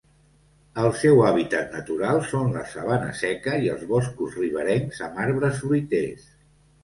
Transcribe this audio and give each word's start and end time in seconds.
El 0.83 0.87
seu 1.01 1.19
hàbitat 1.25 1.75
natural 1.77 2.17
són 2.31 2.49
la 2.55 2.63
sabana 2.71 3.11
seca 3.19 3.53
i 3.65 3.69
els 3.73 3.85
boscos 3.91 4.37
riberencs 4.41 5.03
amb 5.09 5.23
arbres 5.27 5.61
fruiters. 5.67 6.27